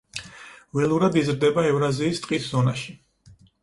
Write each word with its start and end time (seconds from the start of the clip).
ველურად 0.77 1.19
იზრდება 1.23 1.69
ევრაზიის 1.75 2.27
ტყის 2.27 2.53
ზონაში. 2.53 3.01